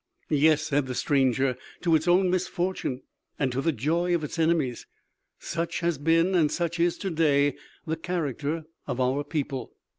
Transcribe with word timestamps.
"Yes," 0.31 0.63
said 0.63 0.87
the 0.87 0.95
stranger, 0.95 1.55
"to 1.81 1.93
its 1.93 2.07
own 2.07 2.31
misfortune 2.31 3.03
and 3.37 3.51
to 3.51 3.61
the 3.61 3.71
joy 3.71 4.15
of 4.15 4.23
its 4.23 4.39
enemies 4.39 4.87
such 5.37 5.81
has 5.81 5.99
been 5.99 6.33
and 6.33 6.51
such 6.51 6.79
is 6.79 6.97
to 6.97 7.11
day 7.11 7.55
the 7.85 7.97
character 7.97 8.65
of 8.87 8.99
our 8.99 9.19
own 9.19 9.23
people!" 9.25 9.75